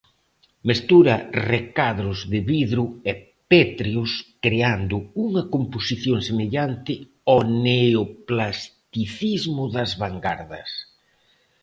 [0.67, 1.15] Mestura
[1.55, 3.13] recadros de vidro e
[3.51, 4.11] pétreos
[4.43, 6.93] creando unha composición semellante
[7.29, 10.69] ao neoplasticismo das vangardas.